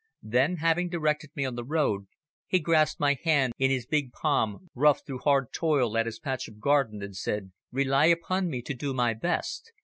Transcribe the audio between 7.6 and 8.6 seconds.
"Rely upon